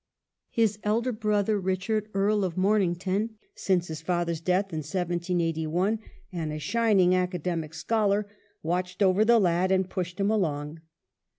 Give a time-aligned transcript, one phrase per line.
[0.49, 5.99] His elder brother Richard, Earl of Momington since his father's death in 1781,
[6.33, 8.27] and a shining academic scholar,
[8.63, 10.81] watched over the lad and pushed him along.